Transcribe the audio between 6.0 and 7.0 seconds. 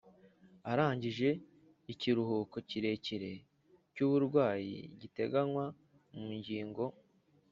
mu ngingo